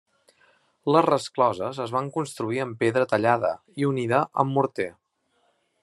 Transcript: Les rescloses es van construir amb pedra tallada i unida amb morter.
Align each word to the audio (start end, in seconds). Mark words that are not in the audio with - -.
Les 0.95 1.03
rescloses 1.07 1.81
es 1.85 1.93
van 1.97 2.09
construir 2.17 2.63
amb 2.65 2.81
pedra 2.85 3.07
tallada 3.13 3.53
i 3.83 3.89
unida 3.93 4.27
amb 4.47 4.57
morter. 4.59 4.93